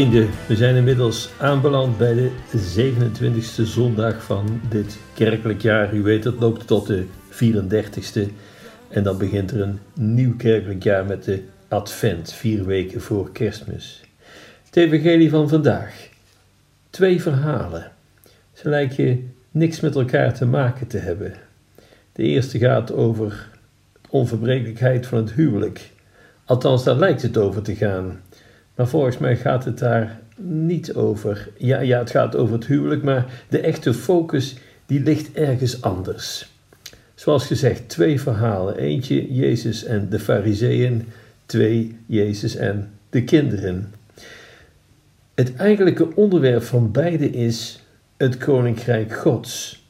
[0.00, 5.94] Vrienden, we zijn inmiddels aanbeland bij de 27e zondag van dit kerkelijk jaar.
[5.94, 8.32] U weet, het loopt tot de 34e.
[8.88, 14.00] En dan begint er een nieuw kerkelijk jaar met de Advent, vier weken voor Kerstmis.
[14.64, 16.08] Het Evangelie van vandaag.
[16.90, 17.92] Twee verhalen.
[18.52, 21.34] Ze lijken niks met elkaar te maken te hebben.
[22.12, 23.48] De eerste gaat over
[23.92, 25.90] de onverbrekelijkheid van het huwelijk.
[26.44, 28.20] Althans, daar lijkt het over te gaan.
[28.80, 31.48] Maar volgens mij gaat het daar niet over.
[31.56, 36.50] Ja, ja, het gaat over het huwelijk, maar de echte focus die ligt ergens anders.
[37.14, 38.76] Zoals gezegd, twee verhalen.
[38.76, 41.06] Eentje Jezus en de Fariseeën,
[41.46, 43.92] twee Jezus en de kinderen.
[45.34, 47.84] Het eigenlijke onderwerp van beide is
[48.16, 49.84] het Koninkrijk Gods.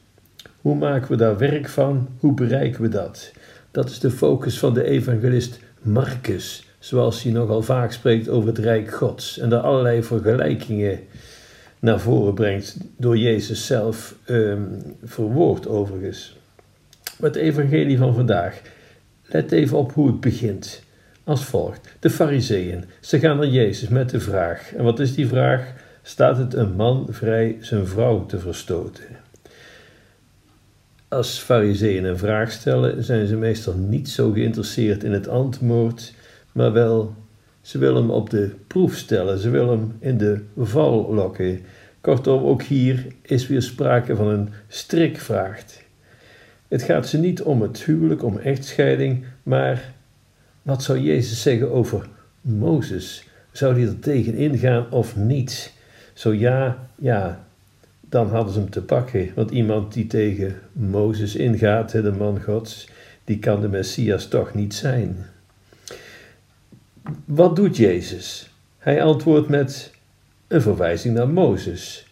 [0.60, 2.08] Hoe maken we daar werk van?
[2.19, 3.32] Hoe bereiken we dat?
[3.70, 8.58] Dat is de focus van de evangelist Marcus zoals hij nogal vaak spreekt over het
[8.58, 11.00] Rijk Gods en daar allerlei vergelijkingen
[11.78, 16.36] naar voren brengt, door Jezus zelf um, verwoord overigens.
[17.18, 18.60] Maar het evangelie van vandaag,
[19.26, 20.82] let even op hoe het begint.
[21.24, 24.74] Als volgt, de fariseeën, ze gaan naar Jezus met de vraag.
[24.74, 25.72] En wat is die vraag?
[26.02, 29.04] Staat het een man vrij zijn vrouw te verstoten?
[31.08, 36.12] Als fariseeën een vraag stellen, zijn ze meestal niet zo geïnteresseerd in het antwoord
[36.52, 37.14] maar wel,
[37.60, 41.60] ze willen hem op de proef stellen, ze willen hem in de val lokken.
[42.00, 45.64] Kortom, ook hier is weer sprake van een strikvraag.
[46.68, 49.92] Het gaat ze niet om het huwelijk, om echtscheiding, maar
[50.62, 52.08] wat zou Jezus zeggen over
[52.40, 53.28] Mozes?
[53.52, 55.72] Zou hij er tegen ingaan of niet?
[56.12, 57.44] Zo ja, ja,
[58.00, 59.30] dan hadden ze hem te pakken.
[59.34, 62.88] Want iemand die tegen Mozes ingaat, de man Gods,
[63.25, 65.16] die kan de Messias toch niet zijn.
[67.25, 68.50] Wat doet Jezus?
[68.78, 69.93] Hij antwoordt met
[70.48, 72.06] een verwijzing naar Mozes.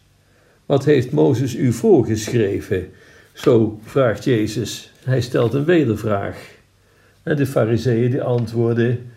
[0.67, 2.89] Wat heeft Mozes u voorgeschreven?
[3.33, 4.93] Zo vraagt Jezus.
[5.05, 6.57] Hij stelt een wedervraag.
[7.23, 9.11] En de fariseeën die antwoorden,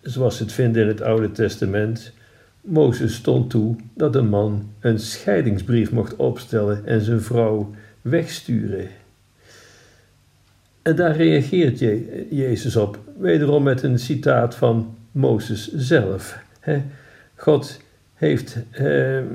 [0.00, 2.12] zoals ze het vinden in het Oude Testament,
[2.60, 8.88] Mozes stond toe dat een man een scheidingsbrief mocht opstellen en zijn vrouw wegsturen.
[10.86, 11.78] En daar reageert
[12.30, 16.38] Jezus op, wederom met een citaat van Mozes zelf.
[17.34, 17.80] God
[18.14, 19.26] heeft, ehm,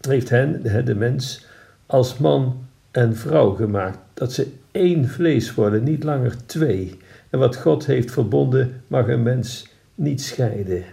[0.00, 1.46] heeft hen, de mens,
[1.86, 3.98] als man en vrouw gemaakt.
[4.14, 6.98] Dat ze één vlees worden, niet langer twee.
[7.30, 10.84] En wat God heeft verbonden, mag een mens niet scheiden.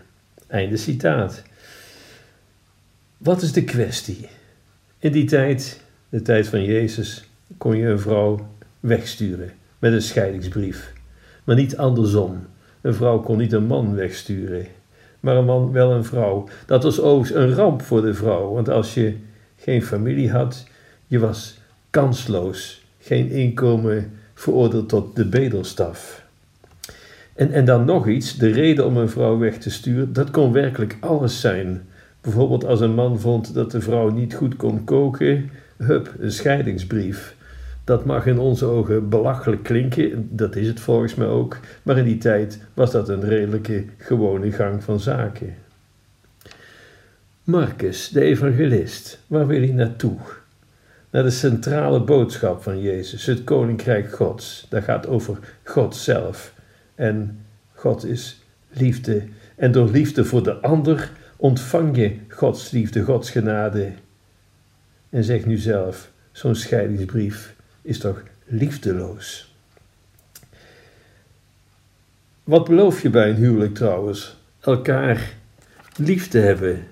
[0.47, 1.43] Einde citaat.
[3.17, 4.27] Wat is de kwestie?
[4.99, 8.47] In die tijd, de tijd van Jezus, kon je een vrouw
[8.79, 10.93] wegsturen met een scheidingsbrief,
[11.43, 12.45] maar niet andersom.
[12.81, 14.65] Een vrouw kon niet een man wegsturen,
[15.19, 16.47] maar een man wel een vrouw.
[16.65, 19.15] Dat was overigens een ramp voor de vrouw, want als je
[19.57, 20.67] geen familie had,
[21.07, 21.57] je was
[21.89, 26.25] kansloos, geen inkomen, veroordeeld tot de bedelstaf.
[27.35, 30.51] En, en dan nog iets, de reden om een vrouw weg te sturen, dat kon
[30.51, 31.87] werkelijk alles zijn.
[32.21, 37.35] Bijvoorbeeld als een man vond dat de vrouw niet goed kon koken, hup, een scheidingsbrief.
[37.87, 42.03] Dat mag in onze ogen belachelijk klinken, dat is het volgens mij ook, maar in
[42.03, 45.55] die tijd was dat een redelijke gewone gang van zaken.
[47.43, 50.17] Marcus, de evangelist, waar wil hij naartoe?
[51.09, 54.67] Naar de centrale boodschap van Jezus, het koninkrijk Gods.
[54.69, 56.53] Dat gaat over God zelf.
[56.95, 59.23] En God is liefde.
[59.55, 63.91] En door liefde voor de ander ontvang je Gods liefde, Gods genade.
[65.09, 67.55] En zeg nu zelf, zo'n scheidingsbrief
[67.87, 69.55] is toch liefdeloos?
[72.43, 74.35] Wat beloof je bij een huwelijk trouwens?
[74.59, 75.33] Elkaar
[75.97, 76.87] lief te hebben.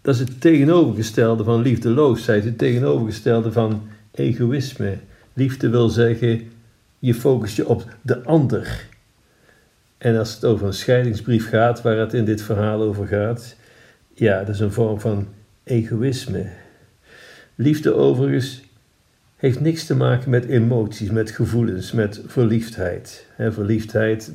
[0.00, 4.98] Dat is het tegenovergestelde van liefdeloosheid, het tegenovergestelde van egoïsme.
[5.32, 6.50] Liefde wil zeggen,
[6.98, 8.86] je focust je op de ander.
[9.98, 13.56] En als het over een scheidingsbrief gaat, waar het in dit verhaal over gaat,
[14.14, 15.28] ja, dat is een vorm van
[15.64, 16.50] egoïsme.
[17.54, 18.66] Liefde overigens
[19.38, 23.26] heeft niks te maken met emoties, met gevoelens, met verliefdheid.
[23.36, 24.32] verliefdheid,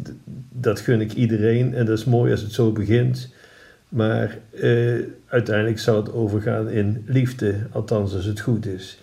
[0.50, 3.34] dat gun ik iedereen en dat is mooi als het zo begint.
[3.90, 9.00] Maar eh, uiteindelijk zou het overgaan in liefde, althans als het goed is.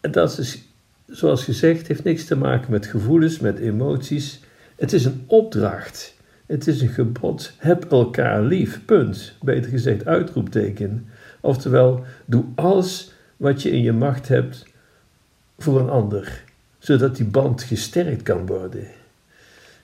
[0.00, 0.62] En dat is,
[1.06, 4.40] zoals gezegd, heeft niks te maken met gevoelens, met emoties.
[4.76, 6.14] Het is een opdracht.
[6.46, 7.52] Het is een gebod.
[7.58, 8.84] Heb elkaar lief.
[8.84, 9.34] Punt.
[9.40, 11.06] Beter gezegd, uitroepteken.
[11.40, 14.74] Oftewel, doe alles wat je in je macht hebt
[15.58, 16.42] voor een ander,
[16.78, 18.86] zodat die band gesterkt kan worden.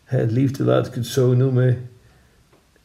[0.04, 1.90] Het liefde, laat ik het zo noemen,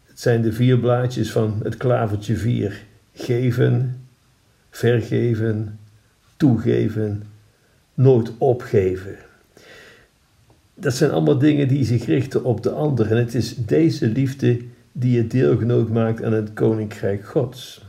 [0.03, 2.83] Het zijn de vier blaadjes van het klavertje vier.
[3.13, 4.01] Geven,
[4.69, 5.79] vergeven,
[6.37, 7.23] toegeven,
[7.93, 9.15] nooit opgeven.
[10.73, 13.11] Dat zijn allemaal dingen die zich richten op de ander.
[13.11, 14.61] En het is deze liefde
[14.91, 17.86] die je deelgenoot maakt aan het koninkrijk Gods.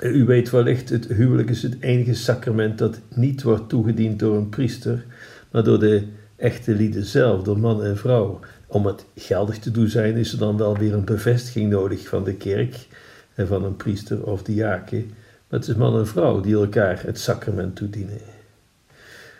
[0.00, 4.48] U weet wellicht, het huwelijk is het enige sacrament dat niet wordt toegediend door een
[4.48, 5.04] priester,
[5.50, 6.02] maar door de
[6.36, 8.40] echte lieden zelf, door man en vrouw.
[8.66, 12.24] Om het geldig te doen zijn, is er dan wel weer een bevestiging nodig van
[12.24, 12.86] de kerk
[13.34, 15.04] en van een priester of diaken.
[15.48, 18.18] Maar het is man en vrouw die elkaar het sacrament toedienen.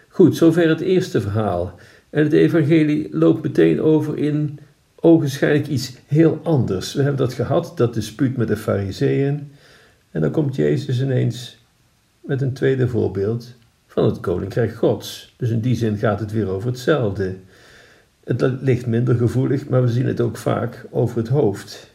[0.08, 1.78] Goed, zover het eerste verhaal.
[2.10, 4.58] En het evangelie loopt meteen over in
[4.94, 6.94] ogenschijnlijk iets heel anders.
[6.94, 9.52] We hebben dat gehad, dat dispuut met de fariseeën.
[10.14, 11.58] En dan komt Jezus ineens
[12.20, 13.54] met een tweede voorbeeld
[13.86, 15.34] van het koninkrijk Gods.
[15.36, 17.34] Dus in die zin gaat het weer over hetzelfde.
[18.24, 21.90] Het ligt minder gevoelig, maar we zien het ook vaak over het hoofd.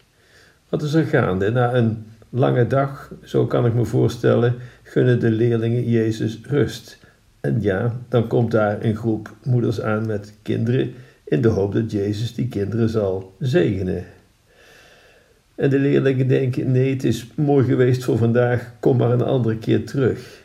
[0.70, 1.52] Wat is er gaande?
[1.52, 6.98] Na een lange dag, zo kan ik me voorstellen, gunnen de leerlingen Jezus rust.
[7.40, 10.94] En ja, dan komt daar een groep moeders aan met kinderen
[11.24, 14.06] in de hoop dat Jezus die kinderen zal zegenen.
[15.60, 19.58] En de leerlingen denken: nee, het is mooi geweest voor vandaag, kom maar een andere
[19.58, 20.42] keer terug.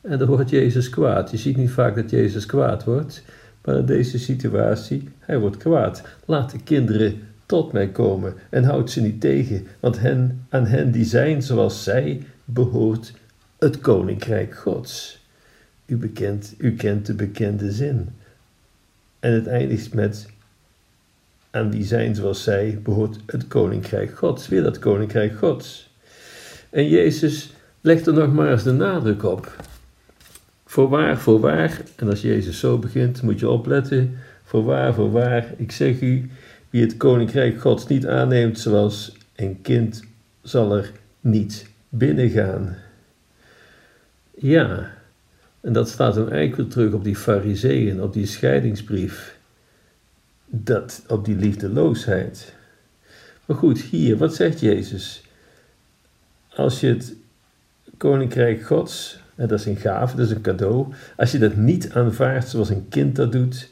[0.00, 1.30] En dan wordt Jezus kwaad.
[1.30, 3.24] Je ziet niet vaak dat Jezus kwaad wordt,
[3.64, 6.02] maar in deze situatie, hij wordt kwaad.
[6.24, 10.90] Laat de kinderen tot mij komen en houd ze niet tegen, want hen, aan hen
[10.90, 13.12] die zijn zoals zij behoort
[13.58, 15.24] het koninkrijk Gods.
[15.86, 18.08] U, bekent, u kent de bekende zin.
[19.20, 20.28] En het eindigt met
[21.50, 24.48] aan wie zijn zoals zij behoort het koninkrijk Gods.
[24.48, 25.90] Weer dat koninkrijk Gods.
[26.70, 29.56] En Jezus legt er nog maar eens de nadruk op.
[30.64, 34.16] Voorwaar, voorwaar, en als Jezus zo begint, moet je opletten.
[34.44, 36.30] Voorwaar, voorwaar, ik zeg u,
[36.70, 40.04] wie het koninkrijk Gods niet aanneemt zoals een kind,
[40.42, 42.76] zal er niet binnengaan.
[44.36, 44.90] Ja,
[45.60, 49.38] en dat staat dan eigenlijk weer terug op die fariseeën, op die scheidingsbrief.
[50.52, 52.54] Dat, op die liefdeloosheid.
[53.46, 55.24] Maar goed, hier, wat zegt Jezus?
[56.54, 57.14] Als je het
[57.96, 60.86] koninkrijk Gods, en dat is een gave, dat is een cadeau,
[61.16, 63.68] als je dat niet aanvaardt zoals een kind dat doet,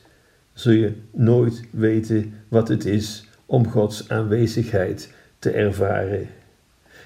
[0.53, 6.29] zul je nooit weten wat het is om Gods aanwezigheid te ervaren.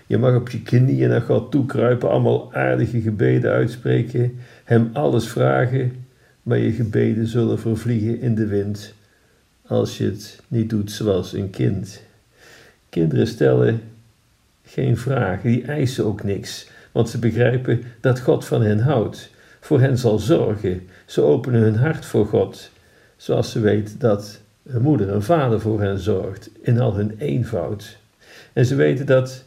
[0.06, 6.06] Je mag op je knieën naar God toekruipen, allemaal aardige gebeden uitspreken, Hem alles vragen,
[6.42, 8.94] maar je gebeden zullen vervliegen in de wind
[9.72, 12.02] als je het niet doet zoals een kind.
[12.88, 13.80] Kinderen stellen
[14.64, 19.30] geen vragen, die eisen ook niks, want ze begrijpen dat God van hen houdt,
[19.60, 20.88] voor hen zal zorgen.
[21.06, 22.70] Ze openen hun hart voor God,
[23.16, 27.98] zoals ze weten dat een moeder en vader voor hen zorgt, in al hun eenvoud.
[28.52, 29.44] En ze weten dat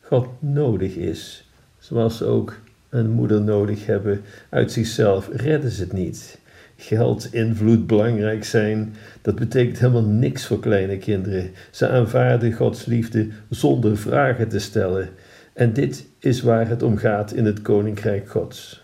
[0.00, 2.58] God nodig is, zoals ze ook
[2.88, 4.22] een moeder nodig hebben.
[4.48, 6.38] Uit zichzelf redden ze het niet.
[6.76, 11.50] Geld, invloed, belangrijk zijn, dat betekent helemaal niks voor kleine kinderen.
[11.70, 15.08] Ze aanvaarden Gods liefde zonder vragen te stellen.
[15.52, 18.82] En dit is waar het om gaat in het Koninkrijk Gods.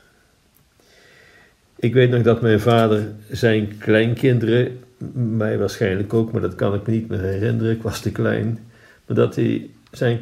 [1.77, 4.79] Ik weet nog dat mijn vader zijn kleinkinderen,
[5.15, 8.59] mij waarschijnlijk ook, maar dat kan ik me niet meer herinneren, ik was te klein,
[9.07, 10.21] maar dat hij zijn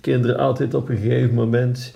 [0.00, 1.94] kinderen altijd op een gegeven moment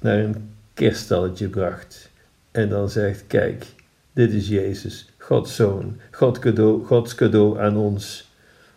[0.00, 2.10] naar een kerststalletje bracht.
[2.50, 3.64] En dan zegt: Kijk,
[4.18, 8.30] dit is Jezus, Gods zoon, God cadeau, Gods cadeau aan ons,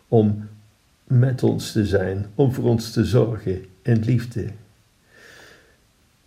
[0.08, 0.48] om
[1.04, 4.46] met ons te zijn, om voor ons te zorgen in liefde.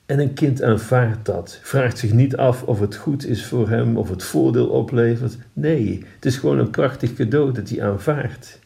[0.06, 3.97] En een kind aanvaardt dat, vraagt zich niet af of het goed is voor hem,
[3.97, 5.37] of het voordeel oplevert.
[5.52, 8.59] Nee, het is gewoon een prachtig cadeau dat hij aanvaardt.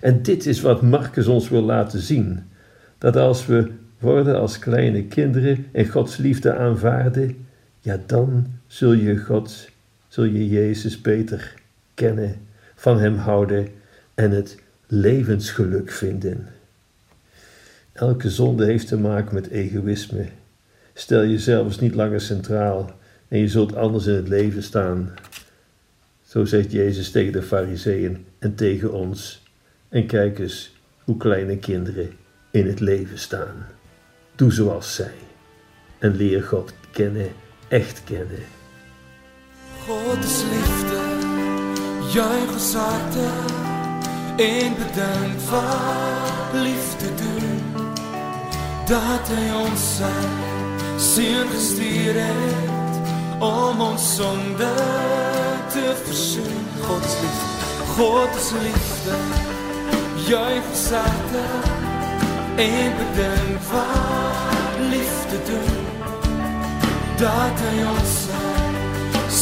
[0.00, 2.42] En dit is wat Marcus ons wil laten zien:
[2.98, 7.46] dat als we worden als kleine kinderen en Gods liefde aanvaarden,
[7.80, 9.72] ja, dan zul je God,
[10.14, 11.54] zul je Jezus beter
[11.94, 13.68] kennen, van Hem houden
[14.14, 16.48] en het levensgeluk vinden.
[17.92, 20.28] Elke zonde heeft te maken met egoïsme.
[20.92, 25.14] Stel jezelf eens niet langer centraal en je zult anders in het leven staan.
[26.26, 29.42] Zo zegt Jezus tegen de Fariseeën en tegen ons.
[29.88, 32.10] En kijk eens hoe kleine kinderen
[32.50, 33.66] in het leven staan.
[34.34, 35.14] Doe zoals zij
[35.98, 37.28] en leer God kennen,
[37.68, 38.53] echt kennen.
[39.86, 41.00] God is liefde,
[42.12, 42.70] Jij ons
[44.36, 47.62] in bedenk waar wat liefde doen.
[48.86, 54.74] Dat Hij ons zijn ziel gestuurd heeft om ons zonde
[55.68, 56.66] te verzoenen.
[56.82, 59.16] Godes liefde, God is liefde,
[60.28, 60.86] Jij ons
[62.56, 65.86] in en wat liefde doen.
[67.16, 68.43] Dat Hij ons zijn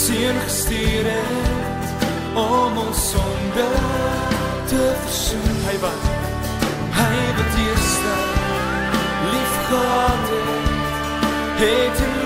[0.06, 2.04] seun gestuur het
[2.34, 3.68] om ons sonde
[4.66, 5.60] te versoen.
[5.68, 6.08] Hy wat
[6.96, 8.16] hy wat eerste
[9.34, 12.21] liefgehad het, het in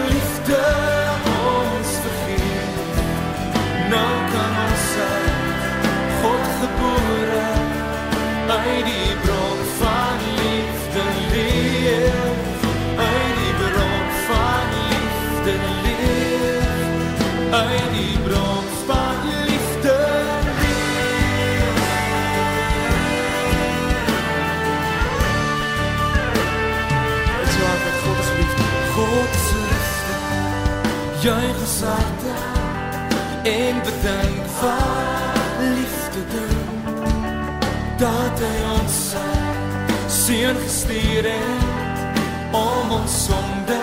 [40.46, 42.18] seun gestuur het
[42.50, 43.80] om ons sonde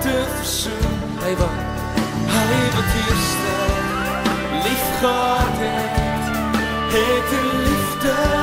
[0.00, 0.98] te versoen.
[1.22, 1.54] Hy wat
[2.34, 3.54] hy wat eerste
[4.66, 6.34] liefgehad het,
[6.96, 8.39] het in liefde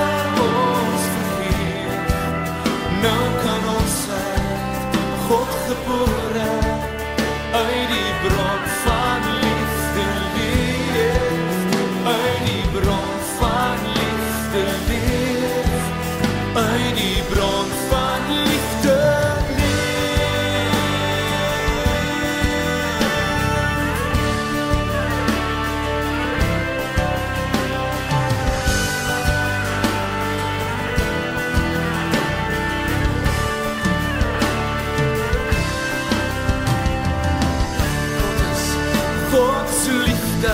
[16.58, 19.26] uit die bron van liefde
[39.32, 40.54] Gottes liefde,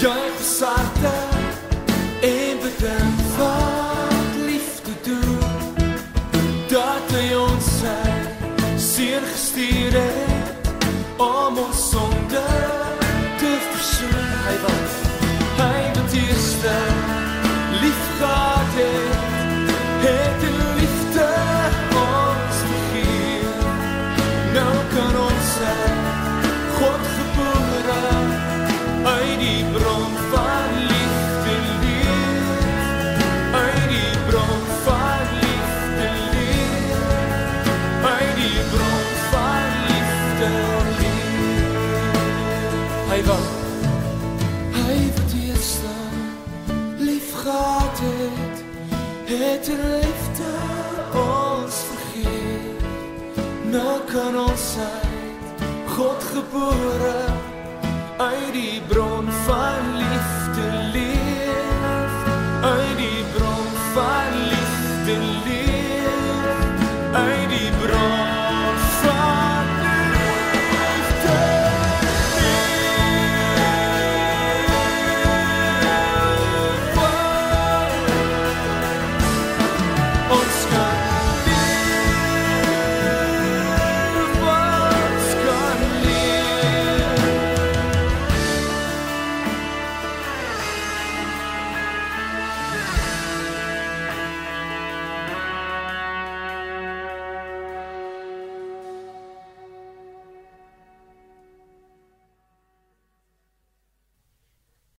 [0.00, 1.29] juich sarte
[53.70, 55.62] Nou kan ons uit
[55.94, 57.18] God gebore
[58.18, 61.29] uit die bron van liefde leef.